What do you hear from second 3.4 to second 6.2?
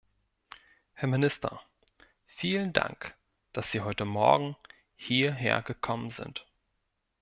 dass Sie heute Morgen hierhergekommen